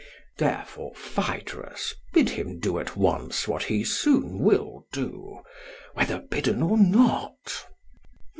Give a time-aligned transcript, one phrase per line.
[0.39, 5.43] Therefore, Phaedrus, bid him do at once what he will soon do
[5.93, 7.67] whether bidden or not.